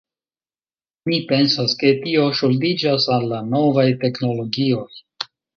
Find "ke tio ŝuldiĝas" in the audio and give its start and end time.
1.83-3.07